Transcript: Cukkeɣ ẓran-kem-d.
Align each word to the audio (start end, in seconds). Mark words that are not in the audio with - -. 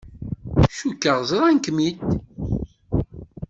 Cukkeɣ 0.77 1.17
ẓran-kem-d. 1.31 1.97